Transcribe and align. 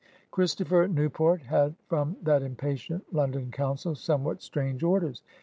Christopher 0.31 0.87
Newport 0.87 1.43
had 1.43 1.75
from 1.85 2.17
that 2.23 2.41
impatient 2.41 3.13
London 3.13 3.51
Council 3.51 3.93
somewhat 3.93 4.41
strange 4.41 4.81
orders. 4.81 5.21